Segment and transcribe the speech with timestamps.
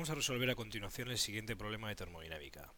[0.00, 2.72] Vamos a resolver a continuación el siguiente problema de termodinámica.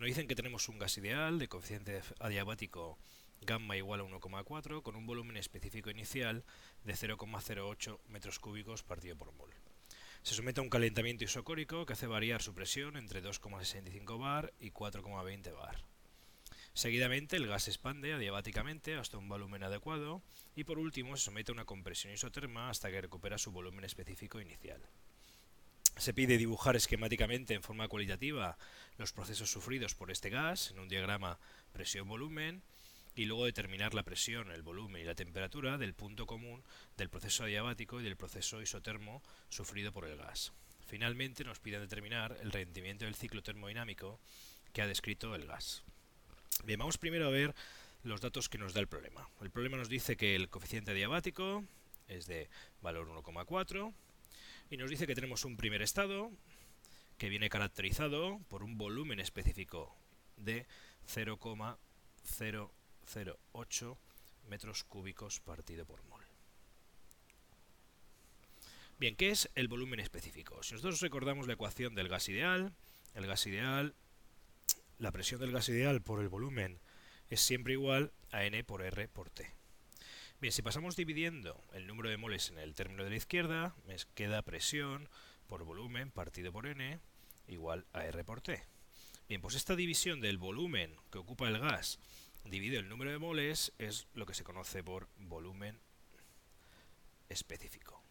[0.00, 2.98] Nos dicen que tenemos un gas ideal de coeficiente adiabático
[3.42, 6.42] gamma igual a 1,4 con un volumen específico inicial
[6.82, 9.54] de 0,08 metros cúbicos partido por mol.
[10.24, 14.72] Se somete a un calentamiento isocórico que hace variar su presión entre 2,65 bar y
[14.72, 15.84] 4,20 bar.
[16.72, 20.22] Seguidamente el gas se expande adiabáticamente hasta un volumen adecuado
[20.56, 24.40] y por último se somete a una compresión isoterma hasta que recupera su volumen específico
[24.40, 24.82] inicial.
[25.96, 28.58] Se pide dibujar esquemáticamente en forma cualitativa
[28.98, 31.38] los procesos sufridos por este gas en un diagrama
[31.72, 32.62] presión-volumen
[33.16, 36.62] y luego determinar la presión, el volumen y la temperatura del punto común
[36.96, 40.52] del proceso adiabático y del proceso isotermo sufrido por el gas.
[40.86, 44.18] Finalmente nos piden determinar el rendimiento del ciclo termodinámico
[44.72, 45.84] que ha descrito el gas.
[46.64, 47.54] Bien, vamos primero a ver
[48.02, 49.28] los datos que nos da el problema.
[49.40, 51.64] El problema nos dice que el coeficiente adiabático
[52.08, 52.48] es de
[52.82, 53.92] valor 1,4,
[54.70, 56.32] y nos dice que tenemos un primer estado
[57.18, 59.96] que viene caracterizado por un volumen específico
[60.36, 60.66] de
[61.06, 63.98] 0,008
[64.48, 66.22] metros cúbicos partido por mol.
[68.98, 70.62] Bien, ¿qué es el volumen específico?
[70.62, 72.74] Si nosotros recordamos la ecuación del gas ideal,
[73.14, 73.94] el gas ideal,
[74.98, 76.78] la presión del gas ideal por el volumen
[77.28, 79.52] es siempre igual a n por r por t.
[80.40, 83.96] Bien, si pasamos dividiendo el número de moles en el término de la izquierda, me
[84.14, 85.08] queda presión
[85.46, 87.00] por volumen partido por n
[87.48, 88.62] igual a R por T.
[89.28, 91.98] Bien, pues esta división del volumen que ocupa el gas
[92.44, 95.78] dividido el número de moles es lo que se conoce por volumen
[97.28, 98.02] específico.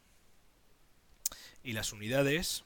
[1.64, 2.64] Y las unidades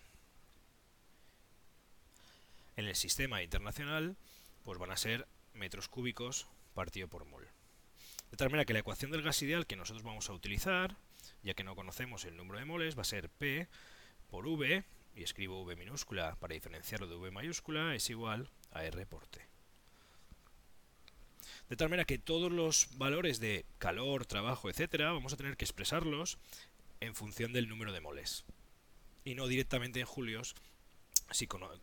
[2.77, 4.15] en el sistema internacional
[4.63, 7.47] pues van a ser metros cúbicos partido por mol.
[8.31, 10.97] De tal manera que la ecuación del gas ideal que nosotros vamos a utilizar,
[11.43, 13.67] ya que no conocemos el número de moles, va a ser P
[14.29, 14.83] por V,
[15.15, 19.41] y escribo V minúscula para diferenciarlo de V mayúscula, es igual a R por T.
[21.69, 25.65] De tal manera que todos los valores de calor, trabajo, etcétera, vamos a tener que
[25.65, 26.37] expresarlos
[26.99, 28.45] en función del número de moles.
[29.25, 30.55] Y no directamente en julios,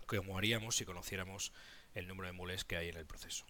[0.07, 1.53] como haríamos si conociéramos
[1.95, 3.47] el número de moles que hay en el proceso.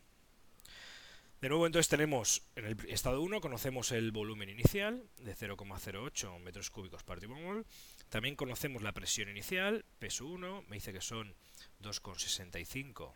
[1.45, 6.71] De nuevo entonces tenemos en el estado 1 conocemos el volumen inicial de 0,08 metros
[6.71, 7.67] cúbicos por mol.
[8.09, 11.35] También conocemos la presión inicial, peso 1, me dice que son
[11.83, 13.13] 2,65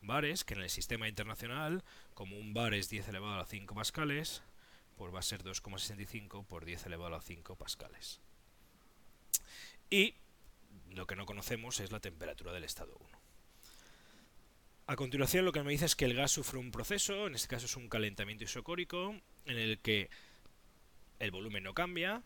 [0.00, 1.84] bares, que en el sistema internacional,
[2.14, 4.42] como un bar es 10 elevado a 5 pascales,
[4.96, 8.22] pues va a ser 2,65 por 10 elevado a 5 pascales.
[9.90, 10.14] Y
[10.88, 13.15] lo que no conocemos es la temperatura del estado 1.
[14.88, 17.48] A continuación lo que me dice es que el gas sufre un proceso, en este
[17.48, 20.08] caso es un calentamiento isocórico, en el que
[21.18, 22.22] el volumen no cambia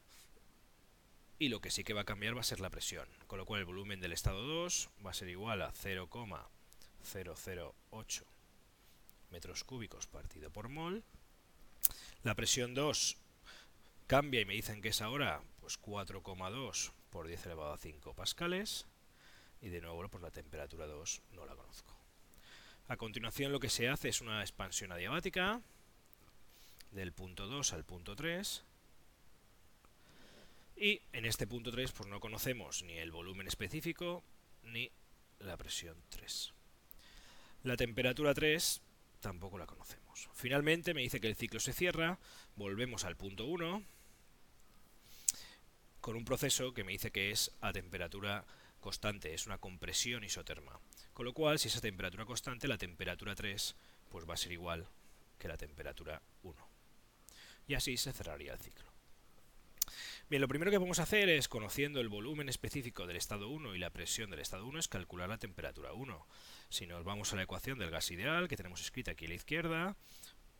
[1.38, 3.46] y lo que sí que va a cambiar va a ser la presión, con lo
[3.46, 8.24] cual el volumen del estado 2 va a ser igual a 0,008
[9.30, 11.02] metros cúbicos partido por mol.
[12.24, 13.16] La presión 2
[14.06, 18.84] cambia y me dicen que es ahora pues 4,2 por 10 elevado a 5 pascales
[19.62, 21.99] y de nuevo pues la temperatura 2 no la conozco.
[22.90, 25.60] A continuación lo que se hace es una expansión adiabática
[26.90, 28.64] del punto 2 al punto 3
[30.76, 34.24] y en este punto 3 pues no conocemos ni el volumen específico
[34.64, 34.90] ni
[35.38, 36.52] la presión 3.
[37.62, 38.80] La temperatura 3
[39.20, 40.28] tampoco la conocemos.
[40.34, 42.18] Finalmente me dice que el ciclo se cierra,
[42.56, 43.84] volvemos al punto 1
[46.00, 48.44] con un proceso que me dice que es a temperatura
[48.80, 50.80] constante, es una compresión isoterma.
[51.20, 53.76] Con lo cual, si esa temperatura constante, la temperatura 3
[54.08, 54.88] pues va a ser igual
[55.38, 56.56] que la temperatura 1.
[57.68, 58.90] Y así se cerraría el ciclo.
[60.30, 63.74] Bien, lo primero que vamos a hacer es, conociendo el volumen específico del estado 1
[63.74, 66.26] y la presión del estado 1, es calcular la temperatura 1.
[66.70, 69.34] Si nos vamos a la ecuación del gas ideal, que tenemos escrita aquí a la
[69.34, 69.96] izquierda,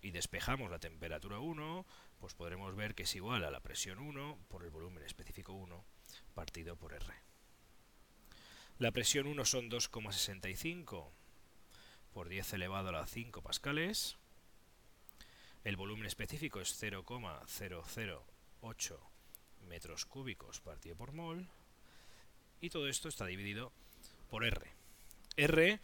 [0.02, 1.86] y despejamos la temperatura 1,
[2.18, 5.82] pues podremos ver que es igual a la presión 1 por el volumen específico 1
[6.34, 7.29] partido por R.
[8.80, 11.10] La presión 1 son 2,65
[12.14, 14.16] por 10 elevado a la 5 pascales.
[15.64, 19.10] El volumen específico es 0,008
[19.68, 21.46] metros cúbicos partido por mol.
[22.62, 23.70] Y todo esto está dividido
[24.30, 24.66] por R.
[25.36, 25.78] R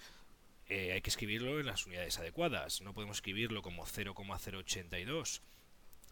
[0.70, 2.80] eh, hay que escribirlo en las unidades adecuadas.
[2.80, 5.42] No podemos escribirlo como 0,082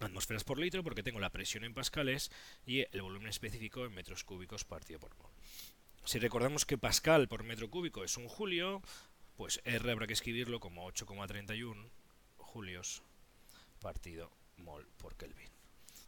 [0.01, 2.31] atmósferas por litro porque tengo la presión en pascales
[2.67, 5.33] y el volumen específico en metros cúbicos partido por mol.
[6.05, 8.83] Si recordamos que Pascal por metro cúbico es un julio,
[9.37, 11.89] pues R habrá que escribirlo como 8,31
[12.37, 13.03] julios
[13.81, 15.49] partido mol por Kelvin.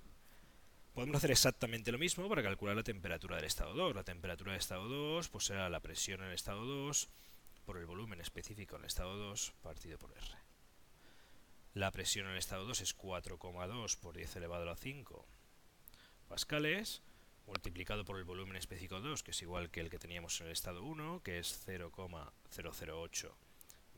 [1.00, 3.94] Podemos hacer exactamente lo mismo para calcular la temperatura del estado 2.
[3.94, 7.08] La temperatura del estado 2 pues será la presión en el estado 2
[7.64, 10.36] por el volumen específico en el estado 2 partido por R.
[11.72, 15.24] La presión en el estado 2 es 4,2 por 10 elevado a la 5
[16.28, 17.00] pascales,
[17.46, 20.52] multiplicado por el volumen específico 2, que es igual que el que teníamos en el
[20.52, 23.36] estado 1, que es 0,008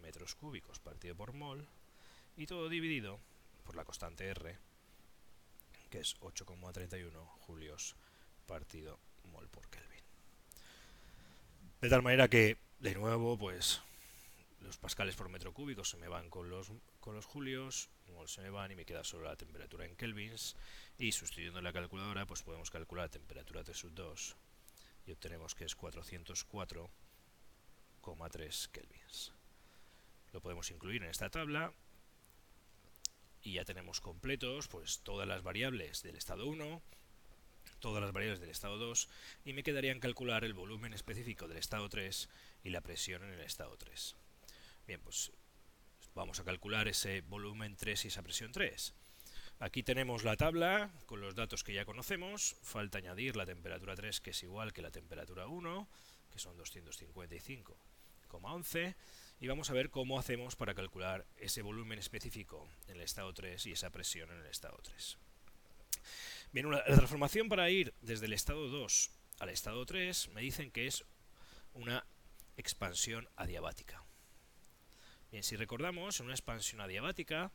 [0.03, 1.67] metros cúbicos partido por mol,
[2.37, 3.19] y todo dividido
[3.65, 4.57] por la constante R,
[5.93, 7.13] que es 8,31
[7.45, 7.95] julios
[8.47, 8.99] partido
[9.31, 10.01] mol por Kelvin.
[11.83, 13.83] De tal manera que, de nuevo, pues
[14.61, 18.41] los pascales por metro cúbico se me van con los, con los julios, mol se
[18.41, 20.57] me van y me queda solo la temperatura en kelvins
[20.97, 24.37] y sustituyendo la calculadora pues podemos calcular la temperatura T sub 2
[25.07, 29.35] y obtenemos que es 404,3 kelvins.
[30.33, 31.71] Lo podemos incluir en esta tabla
[33.43, 36.83] y ya tenemos completos pues todas las variables del estado 1,
[37.81, 39.09] todas las variables del estado 2
[39.45, 42.29] y me quedarían calcular el volumen específico del estado 3
[42.65, 44.17] y la presión en el estado 3.
[44.87, 45.33] Bien, pues
[46.15, 48.95] vamos a calcular ese volumen 3 y esa presión 3.
[49.59, 54.21] Aquí tenemos la tabla con los datos que ya conocemos, falta añadir la temperatura 3
[54.21, 55.89] que es igual que la temperatura 1,
[56.31, 58.95] que son 255,11
[59.41, 63.67] y vamos a ver cómo hacemos para calcular ese volumen específico en el estado 3
[63.67, 65.19] y esa presión en el estado 3.
[66.53, 70.87] Bien, la transformación para ir desde el estado 2 al estado 3 me dicen que
[70.87, 71.05] es
[71.75, 72.07] una
[72.57, 74.05] expansión adiabática.
[75.31, 77.51] Bien, si recordamos, en una expansión adiabática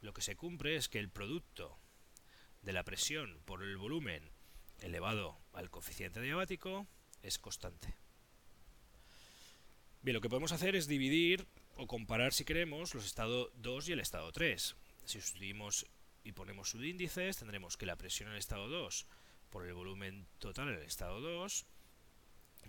[0.00, 1.78] lo que se cumple es que el producto
[2.62, 4.30] de la presión por el volumen
[4.80, 6.86] elevado al coeficiente adiabático
[7.22, 7.94] es constante.
[10.02, 13.92] Bien, lo que podemos hacer es dividir o comparar, si queremos, los estados 2 y
[13.92, 14.74] el estado 3.
[15.04, 15.86] Si sustituimos
[16.24, 19.06] y ponemos subíndices, tendremos que la presión en el estado 2
[19.50, 21.66] por el volumen total en el estado 2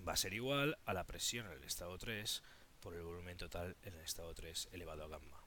[0.06, 2.44] va a ser igual a la presión en el estado 3
[2.82, 5.42] por el volumen total en el estado 3 elevado a gamma.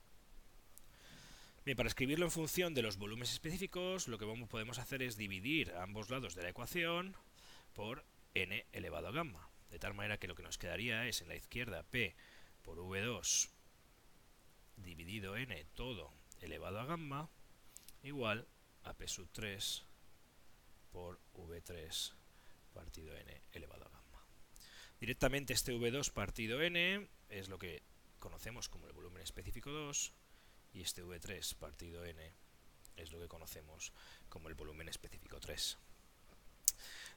[1.67, 5.75] Bien, para escribirlo en función de los volúmenes específicos, lo que podemos hacer es dividir
[5.75, 7.15] ambos lados de la ecuación
[7.75, 9.51] por n elevado a gamma.
[9.75, 12.15] De tal manera que lo que nos quedaría es en la izquierda P
[12.63, 13.49] por V2
[14.77, 17.29] dividido n todo elevado a gamma
[18.05, 18.47] igual
[18.85, 19.83] a P sub 3
[20.93, 22.13] por V3
[22.73, 24.25] partido n elevado a gamma.
[25.01, 27.83] Directamente este V2 partido n es lo que
[28.21, 30.13] conocemos como el volumen específico 2
[30.75, 32.33] y este V3 partido n
[32.95, 33.93] es lo que conocemos
[34.29, 35.79] como el volumen específico 3.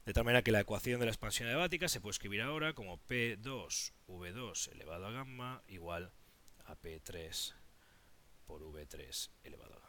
[0.04, 2.98] De tal manera que la ecuación de la expansión adiabática se puede escribir ahora como
[3.08, 6.12] P2V2 elevado a gamma igual
[6.64, 7.54] a P3
[8.46, 9.88] por V3 elevado a gamma.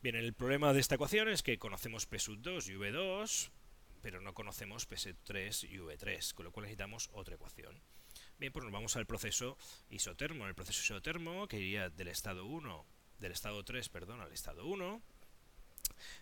[0.00, 3.50] Bien, el problema de esta ecuación es que conocemos P 2 y V2,
[4.00, 7.82] pero no conocemos P 3 y V3, con lo cual necesitamos otra ecuación.
[8.38, 9.58] Bien, pues nos vamos al proceso
[9.90, 10.46] isotermo.
[10.46, 12.86] El proceso isotermo, que iría del estado 1,
[13.18, 15.02] del estado 3, perdón, al estado 1,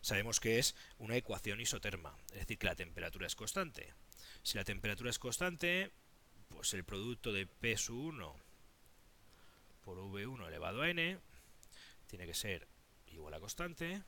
[0.00, 3.92] sabemos que es una ecuación isoterma, es decir, que la temperatura es constante.
[4.42, 5.90] Si la temperatura es constante,
[6.48, 8.32] pues el producto de P1
[9.84, 11.18] por V1 elevado a n
[12.06, 12.66] tiene que ser
[13.06, 14.02] igual a constante,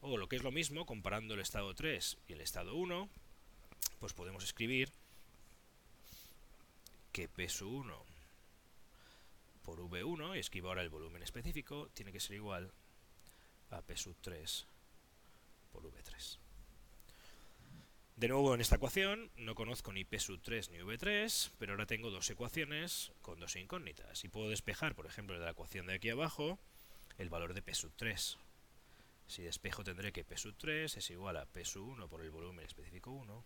[0.00, 3.08] o lo que es lo mismo, comparando el estado 3 y el estado 1,
[3.98, 4.90] pues podemos escribir
[7.12, 7.94] que P1
[9.62, 12.72] por V1, y escribo ahora el volumen específico, tiene que ser igual
[13.70, 14.66] a P sub 3
[15.72, 16.38] por V3.
[18.16, 21.86] De nuevo en esta ecuación no conozco ni P sub 3 ni V3, pero ahora
[21.86, 24.24] tengo dos ecuaciones con dos incógnitas.
[24.24, 26.58] Y puedo despejar, por ejemplo, de la ecuación de aquí abajo,
[27.18, 28.36] el valor de P sub 3.
[29.26, 32.30] Si despejo tendré que P sub 3 es igual a P sub 1 por el
[32.30, 33.44] volumen específico 1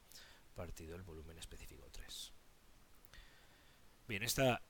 [0.54, 2.32] partido el volumen específico 3.
[4.08, 4.62] Bien, esta,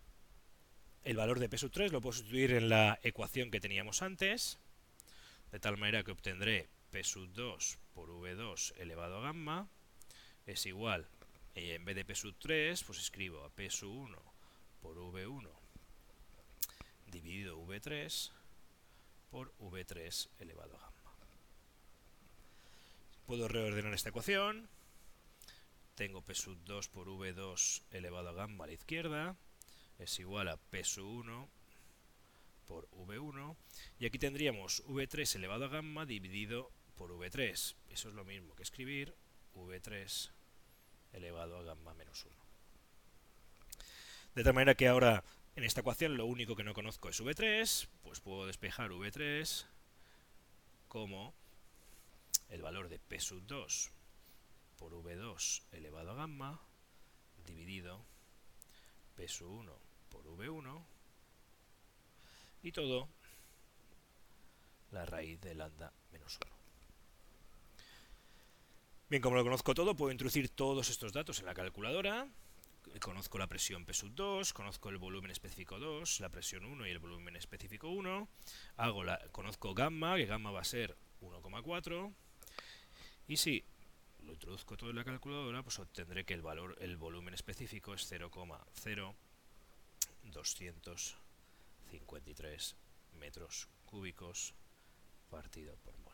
[1.05, 4.59] el valor de P sub 3 lo puedo sustituir en la ecuación que teníamos antes,
[5.55, 9.69] de tal manera que obtendré P sub 2 por V2 elevado a gamma
[10.47, 11.07] es igual
[11.55, 14.19] en vez de P sub 3, pues escribo a P sub 1
[14.83, 15.49] por V1
[17.07, 18.33] dividido V3
[19.31, 21.15] por V3 elevado a gamma.
[23.25, 24.69] Puedo reordenar esta ecuación.
[25.95, 29.37] Tengo P sub 2 por V2 elevado a gamma a la izquierda.
[30.01, 31.49] Es igual a P sub 1
[32.67, 33.57] por V1.
[33.99, 37.75] Y aquí tendríamos V3 elevado a gamma dividido por V3.
[37.91, 39.15] Eso es lo mismo que escribir
[39.55, 40.31] V3
[41.13, 42.35] elevado a gamma menos 1.
[44.35, 45.25] De tal manera que ahora
[45.57, 49.67] en esta ecuación lo único que no conozco es V3, pues puedo despejar V3
[50.89, 51.35] como
[52.49, 53.91] el valor de P sub 2
[54.77, 56.61] por V2 elevado a gamma
[57.45, 58.05] dividido
[59.15, 59.79] P sub 1
[60.09, 60.85] por V1
[62.65, 63.09] y todo
[64.91, 66.55] la raíz de lambda menos 1.
[69.11, 72.27] Bien, como lo conozco todo, puedo introducir todos estos datos en la calculadora.
[73.01, 76.91] Conozco la presión P sub 2, conozco el volumen específico 2, la presión 1 y
[76.91, 78.29] el volumen específico 1.
[78.77, 82.15] Hago la, conozco gamma, que gamma va a ser 1,4.
[83.27, 83.65] Y si
[84.23, 88.09] lo introduzco todo en la calculadora, pues obtendré que el valor, el volumen específico es
[91.91, 92.75] 0,0253
[93.19, 94.53] metros cúbicos
[95.31, 96.13] partido por mol.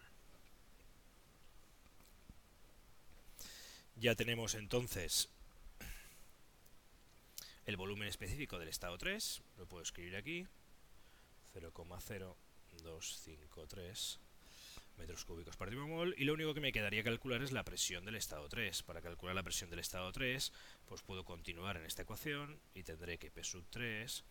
[3.97, 5.29] Ya tenemos entonces
[7.67, 10.47] el volumen específico del estado 3, lo puedo escribir aquí,
[11.55, 14.19] 0,0253
[14.97, 18.17] metros cúbicos por mol, y lo único que me quedaría calcular es la presión del
[18.17, 18.83] estado 3.
[18.83, 20.53] Para calcular la presión del estado 3,
[20.87, 24.25] pues puedo continuar en esta ecuación y tendré que P sub 3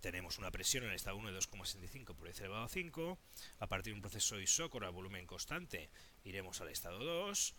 [0.00, 3.18] Tenemos una presión en el estado 1 de 2,65 por 10 elevado a 5.
[3.60, 5.88] A partir de un proceso isócoro a volumen constante
[6.24, 7.54] iremos al estado 2.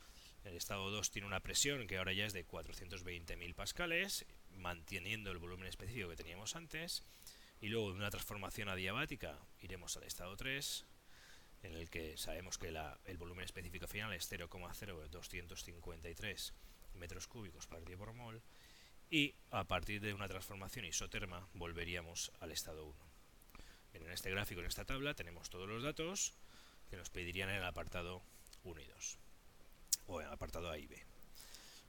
[0.47, 5.39] El estado 2 tiene una presión que ahora ya es de 420.000 pascales, manteniendo el
[5.39, 7.03] volumen específico que teníamos antes.
[7.59, 10.85] Y luego de una transformación adiabática iremos al estado 3
[11.63, 16.53] en el que sabemos que el volumen específico final es 0,0253
[16.93, 18.41] metros cúbicos partido por mol
[19.09, 22.95] y a partir de una transformación isoterma volveríamos al estado 1.
[23.95, 26.35] en este gráfico, en esta tabla, tenemos todos los datos
[26.89, 28.23] que nos pedirían en el apartado
[28.63, 29.19] 1 y 2,
[30.07, 31.01] o en apartado A y B.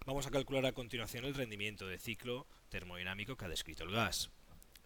[0.07, 4.31] Vamos a calcular a continuación el rendimiento de ciclo termodinámico que ha descrito el gas.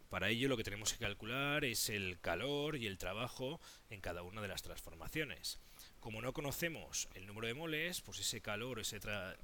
[0.09, 4.23] Para ello lo que tenemos que calcular es el calor y el trabajo en cada
[4.23, 5.59] una de las transformaciones.
[6.01, 9.01] Como no conocemos el número de moles, pues ese calor, ese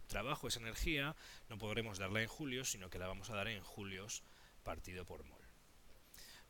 [0.09, 1.16] trabajo, esa energía,
[1.49, 4.23] no podremos darla en julios, sino que la vamos a dar en julios
[4.64, 5.40] partido por mol.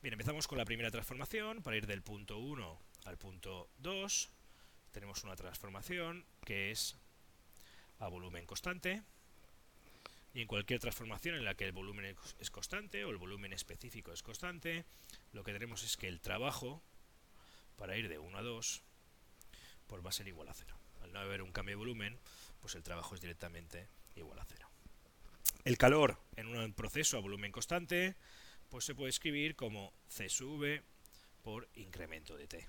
[0.03, 1.63] Bien, empezamos con la primera transformación.
[1.63, 4.31] Para ir del punto 1 al punto 2,
[4.91, 6.97] tenemos una transformación que es
[7.99, 9.03] a volumen constante
[10.35, 14.13] y en cualquier transformación en la que el volumen es constante o el volumen específico
[14.13, 14.85] es constante,
[15.33, 16.83] lo que tenemos es que el trabajo,
[17.77, 18.83] para ir de 1 a 2,
[19.87, 20.79] pues va a ser igual a 0.
[21.03, 22.19] Al no haber un cambio de volumen,
[22.61, 24.69] pues el trabajo es directamente igual a 0.
[25.65, 28.15] El calor en un proceso a volumen constante,
[28.69, 30.83] pues se puede escribir como C sub
[31.43, 32.69] por incremento de T.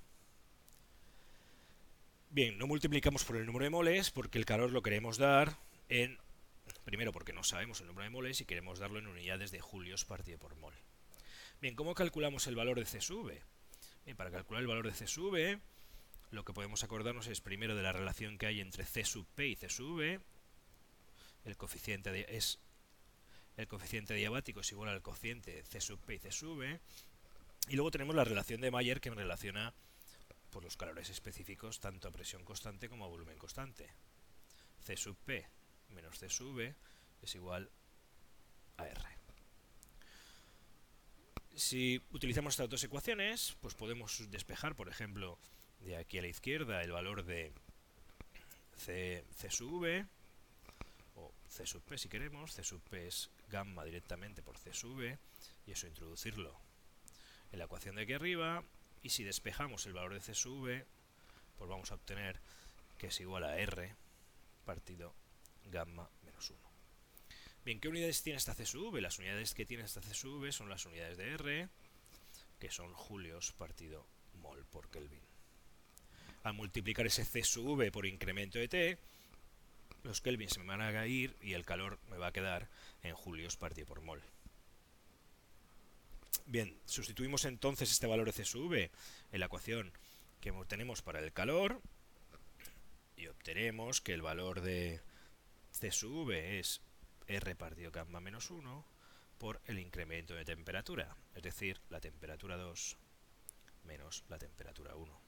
[2.32, 5.58] Bien, no multiplicamos por el número de moles porque el calor lo queremos dar
[5.90, 6.18] en
[6.86, 10.06] Primero porque no sabemos el número de moles y queremos darlo en unidades de julios
[10.06, 10.74] partido por mol.
[11.62, 13.32] Bien, ¿cómo calculamos el valor de C sub?
[14.06, 15.36] Bien, para calcular el valor de C sub
[16.32, 19.48] lo que podemos acordarnos es primero de la relación que hay entre C sub P
[19.48, 20.02] y C sub.
[21.46, 22.60] El coeficiente es
[23.58, 26.64] el coeficiente diabático es igual al cociente C sub P y C sub.
[27.68, 29.74] Y luego tenemos la relación de Mayer que relaciona
[30.50, 33.90] por los calores específicos tanto a presión constante como a volumen constante.
[34.82, 35.46] C sub P
[35.90, 36.76] menos C sub V
[37.22, 37.70] es igual
[38.78, 39.02] a R.
[41.56, 45.38] Si utilizamos estas dos ecuaciones, pues podemos despejar, por ejemplo,
[45.82, 47.52] de aquí a la izquierda el valor de
[48.78, 50.06] C, C sub V,
[51.16, 54.96] o C sub P si queremos, C sub P es gamma directamente por C sub
[54.96, 55.18] V,
[55.66, 56.58] y eso introducirlo
[57.52, 58.64] en la ecuación de aquí arriba,
[59.04, 60.86] y si despejamos el valor de C sub V,
[61.58, 62.40] pues vamos a obtener
[62.98, 63.96] que es igual a R
[64.66, 65.14] partido
[65.66, 66.60] gamma menos 1.
[67.66, 69.00] Bien, ¿qué unidades tiene esta CSV?
[69.02, 71.70] Las unidades que tiene esta CSV son las unidades de R,
[72.60, 74.06] que son julios partido
[74.42, 75.22] mol por Kelvin.
[76.44, 78.98] Al multiplicar ese CSV por incremento de T,
[80.04, 82.70] los Kelvin se me van a ir y el calor me va a quedar
[83.04, 84.22] en julios partido por mol.
[86.50, 88.90] Bien, sustituimos entonces este valor de CSV
[89.32, 89.94] en la ecuación
[90.42, 91.80] que obtenemos para el calor
[93.16, 95.00] y obtenemos que el valor de
[95.74, 96.82] CSV es
[97.28, 98.84] R partido gamma menos 1
[99.38, 102.98] por el incremento de temperatura, es decir, la temperatura 2
[103.84, 105.22] menos la temperatura 1.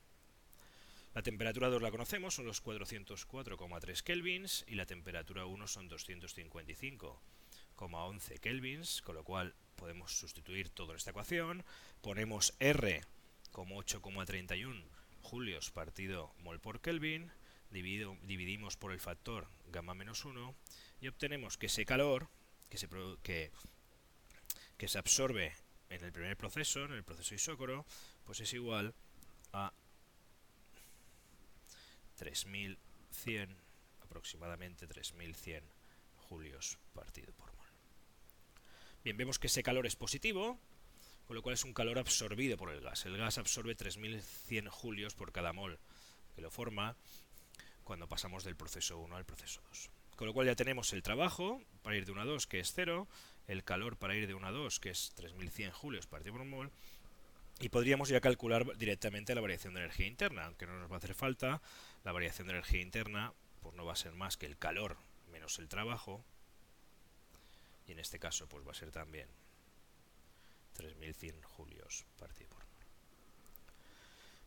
[1.13, 8.40] La temperatura 2 la conocemos, son los 404,3 kelvins y la temperatura 1 son 255,11
[8.40, 11.66] kelvins, con lo cual podemos sustituir todo en esta ecuación.
[12.02, 13.02] Ponemos R
[13.52, 14.84] como 8,31
[15.24, 17.32] julios partido mol por Kelvin,
[17.72, 20.54] dividimos por el factor gamma menos 1
[21.02, 22.30] y obtenemos que ese calor
[22.70, 22.88] que se,
[23.24, 23.51] que,
[24.77, 25.55] que se absorbe
[25.90, 27.84] en el primer proceso, en el proceso isócoro,
[28.24, 28.94] pues es igual
[29.51, 29.74] a
[32.18, 33.58] 3100,
[34.03, 35.64] aproximadamente 3100
[36.29, 37.50] julios partido por.
[39.03, 40.59] Bien, vemos que ese calor es positivo,
[41.25, 43.05] con lo cual es un calor absorbido por el gas.
[43.07, 45.79] El gas absorbe 3100 julios por cada mol
[46.35, 46.96] que lo forma
[47.83, 49.90] cuando pasamos del proceso 1 al proceso 2.
[50.16, 52.74] Con lo cual ya tenemos el trabajo para ir de 1 a 2, que es
[52.75, 53.07] 0,
[53.48, 56.72] el calor para ir de 1 a 2, que es 3100 julios partido por mol,
[57.59, 60.98] y podríamos ya calcular directamente la variación de energía interna, aunque no nos va a
[61.00, 61.59] hacer falta,
[62.03, 64.98] la variación de energía interna pues no va a ser más que el calor
[65.31, 66.24] menos el trabajo,
[67.92, 69.27] en este caso pues va a ser también
[70.74, 72.62] 3100 julios partido por.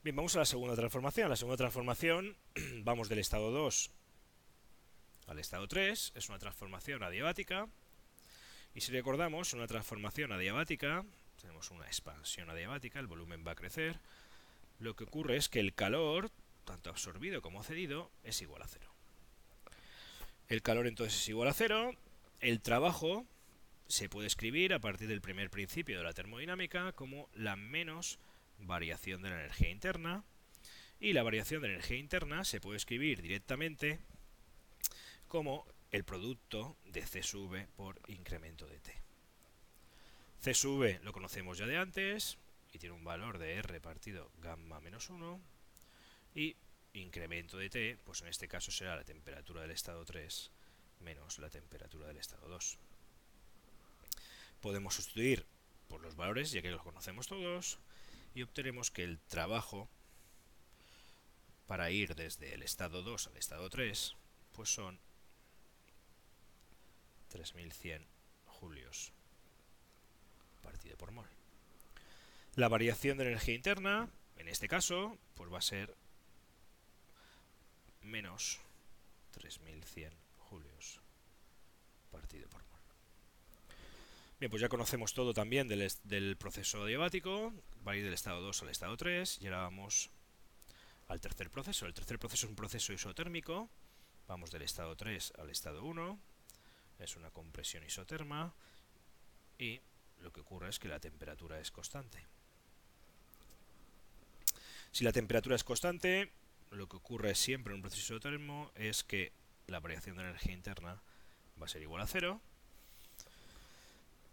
[0.04, 1.30] Bien, vamos a la segunda transformación.
[1.30, 2.36] La segunda transformación,
[2.84, 3.90] vamos del estado 2
[5.28, 7.68] al estado 3, es una transformación adiabática.
[8.74, 11.06] Y si recordamos, una transformación adiabática,
[11.40, 13.98] tenemos una expansión adiabática, el volumen va a crecer.
[14.78, 16.30] Lo que ocurre es que el calor,
[16.66, 18.92] tanto absorbido como cedido, es igual a cero.
[20.48, 21.92] El calor entonces es igual a cero.
[22.40, 23.24] El trabajo
[23.94, 28.18] se puede escribir a partir del primer principio de la termodinámica como la menos
[28.58, 30.24] variación de la energía interna.
[30.98, 34.00] Y la variación de la energía interna se puede escribir directamente
[35.28, 38.92] como el producto de C sub por incremento de T.
[40.40, 42.36] C sub lo conocemos ya de antes
[42.72, 45.40] y tiene un valor de R partido gamma menos 1
[46.34, 46.56] y
[46.94, 50.50] incremento de T, pues en este caso será la temperatura del estado 3
[50.98, 52.78] menos la temperatura del estado 2.
[54.64, 55.44] Podemos sustituir
[55.88, 57.78] por los valores, ya que los conocemos todos,
[58.34, 59.90] y obtenemos que el trabajo
[61.66, 64.16] para ir desde el estado 2 al estado 3,
[64.54, 64.98] pues son
[67.28, 68.06] 3100
[68.46, 69.12] julios
[70.62, 71.28] partido por mol.
[72.54, 75.94] La variación de energía interna, en este caso, pues va a ser
[78.00, 78.60] menos
[79.32, 81.02] 3100 julios
[82.10, 82.63] partido por mol.
[84.44, 87.54] Bien, pues ya conocemos todo también del, proceso adiabático,
[87.88, 90.10] va a ir del estado 2 al estado 3, y ahora vamos
[91.08, 91.86] al tercer proceso.
[91.86, 93.70] El tercer proceso es un proceso isotérmico,
[94.28, 96.18] vamos del estado 3 al estado 1,
[96.98, 98.52] es una compresión isoterma
[99.56, 99.80] y
[100.20, 102.26] lo que ocurre es que la temperatura es constante.
[104.92, 106.32] Si la temperatura es constante,
[106.70, 109.32] lo que ocurre siempre en un proceso isotermo es que
[109.68, 111.00] la variación de energía interna
[111.58, 112.42] va a ser igual a cero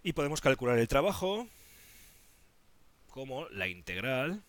[0.03, 1.47] y podemos calcular el trabajo
[3.09, 4.41] como la integral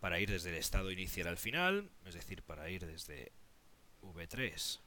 [0.00, 3.32] para ir desde el estado inicial al final, es decir, para ir desde
[4.02, 4.78] V3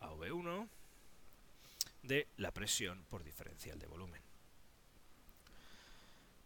[0.00, 0.68] a V1,
[2.02, 4.22] de la presión por diferencial de volumen.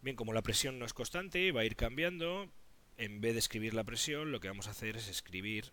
[0.01, 2.49] Bien, como la presión no es constante, va a ir cambiando,
[2.97, 5.71] en vez de escribir la presión, lo que vamos a hacer es escribir,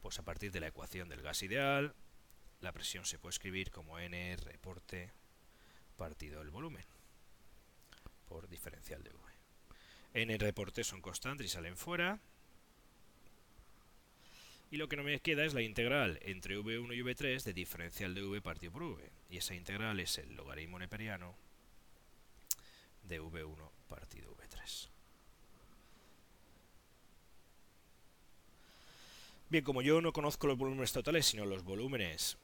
[0.00, 1.94] pues a partir de la ecuación del gas ideal,
[2.64, 5.12] la presión se puede escribir como NR por T
[5.96, 6.84] partido el volumen
[8.26, 10.24] por diferencial de V.
[10.24, 12.18] NR por T son constantes y salen fuera.
[14.70, 18.14] Y lo que no me queda es la integral entre V1 y V3 de diferencial
[18.14, 19.10] de V partido por V.
[19.28, 21.36] Y esa integral es el logaritmo neperiano
[23.02, 24.88] de V1 partido V3.
[29.50, 32.38] Bien, como yo no conozco los volúmenes totales, sino los volúmenes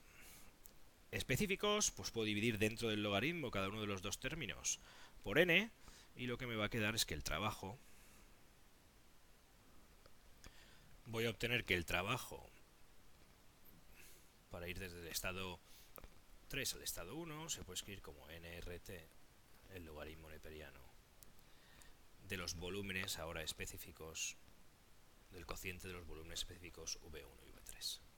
[1.11, 4.81] específicos, pues puedo dividir dentro del logaritmo cada uno de los dos términos
[5.23, 5.70] por n,
[6.16, 7.79] y lo que me va a quedar es que el trabajo,
[11.07, 12.49] voy a obtener que el trabajo,
[14.51, 15.61] para ir desde el estado
[16.49, 18.90] 3 al estado 1, se puede escribir como nrt,
[19.70, 20.81] el logaritmo neperiano,
[22.29, 24.37] de los volúmenes ahora específicos,
[25.31, 28.10] del cociente de los volúmenes específicos V1 y V3.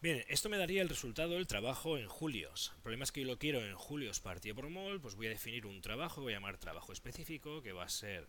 [0.00, 2.72] Bien, esto me daría el resultado del trabajo en julios.
[2.76, 5.30] El problema es que yo lo quiero en julios partido por mol, pues voy a
[5.30, 8.28] definir un trabajo, voy a llamar trabajo específico, que va a ser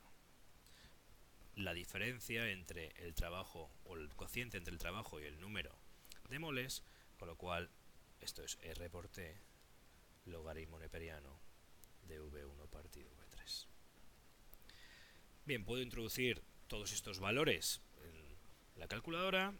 [1.53, 5.77] la diferencia entre el trabajo, o el cociente entre el trabajo y el número
[6.27, 6.83] de moles,
[7.19, 7.69] con lo cual
[8.19, 9.39] esto es R por T,
[10.25, 11.39] logaritmo neperiano
[12.07, 13.67] de V1 partido V3.
[15.45, 19.53] Bien, puedo introducir todos estos valores en la calculadora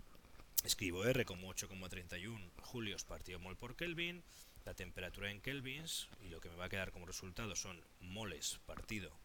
[0.64, 4.24] Escribo R como 8,31 julios partido mol por Kelvin,
[4.66, 8.60] la temperatura en kelvins, y lo que me va a quedar como resultado son moles
[8.66, 9.18] partido,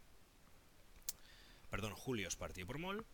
[1.70, 3.04] perdón, julios partido por mol,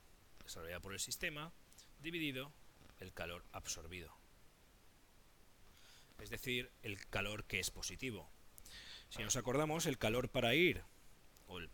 [0.43, 1.51] desarrollado por el sistema,
[1.99, 2.53] dividido
[2.99, 4.15] el calor absorbido.
[6.21, 8.29] Es decir, el calor que es positivo.
[9.09, 10.83] Si nos acordamos, el calor para ir,
[11.47, 11.69] o el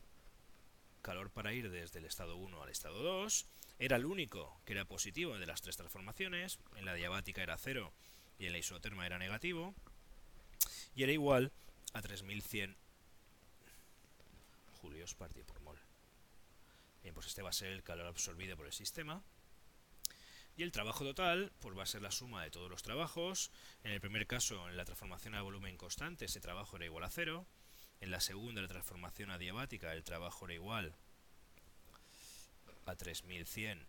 [1.02, 3.46] calor para ir desde el estado 1 al estado 2,
[3.80, 7.94] era el único que era positivo de las tres transformaciones, en la diabática era 0
[8.38, 9.74] y en la isoterma era negativo,
[10.96, 11.52] y era igual
[11.94, 12.76] a 3100
[14.82, 15.78] julios partido por mol.
[17.04, 19.22] Bien, pues este va a ser el calor absorbido por el sistema.
[20.58, 23.52] Y el trabajo total pues va a ser la suma de todos los trabajos.
[23.84, 27.10] En el primer caso, en la transformación a volumen constante, ese trabajo era igual a
[27.10, 27.46] 0.
[28.02, 30.94] En la segunda, la transformación adiabática, el trabajo era igual
[32.86, 33.84] a 3100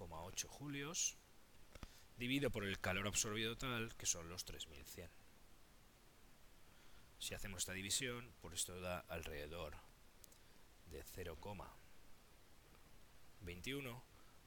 [0.00, 1.16] 8 julios,
[2.16, 5.08] dividido por el calor absorbido total, que son los 3100.
[7.18, 9.76] Si hacemos esta división, por esto da alrededor
[10.90, 14.02] de 0,21,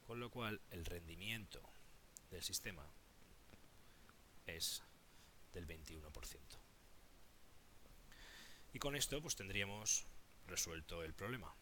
[0.06, 1.62] con lo cual el rendimiento
[2.30, 2.86] del sistema
[4.46, 4.82] es
[5.52, 6.38] del 21%.
[8.72, 10.06] Y con esto pues tendríamos
[10.48, 11.54] resuelto el problema.